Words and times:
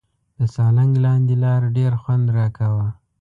د 0.37 0.39
سالنګ 0.55 0.93
لاندې 1.05 1.35
لار 1.43 1.61
ډېر 1.77 1.93
خوند 2.01 2.25
راکاوه. 2.37 2.87